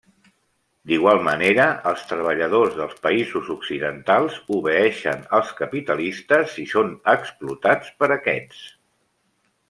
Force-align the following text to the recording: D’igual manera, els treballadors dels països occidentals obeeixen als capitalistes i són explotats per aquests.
D’igual 0.91 1.19
manera, 1.25 1.65
els 1.89 2.05
treballadors 2.11 2.77
dels 2.79 2.95
països 3.03 3.51
occidentals 3.57 4.39
obeeixen 4.59 5.21
als 5.41 5.51
capitalistes 5.63 6.55
i 6.65 6.69
són 6.75 6.89
explotats 7.17 7.93
per 8.01 8.09
aquests. 8.17 8.65